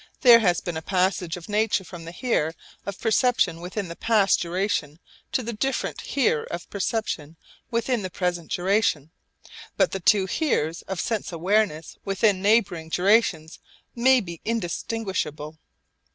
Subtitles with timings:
[0.21, 2.55] There has been a passage of nature from the 'here'
[2.87, 4.97] of perception within the past duration
[5.31, 7.35] to the different 'here' of perception
[7.69, 9.11] within the present duration.
[9.77, 13.59] But the two 'heres' of sense awareness within neighbouring durations
[13.93, 15.59] may be indistinguishable.